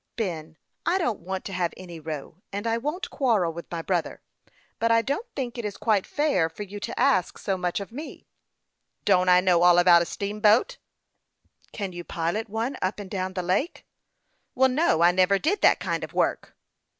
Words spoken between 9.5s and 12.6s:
all about a steamboat?"" Can you pilot